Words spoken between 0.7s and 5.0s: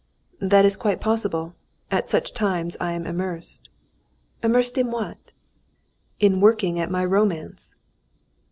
quite possible. At such times I am immersed." "Immersed in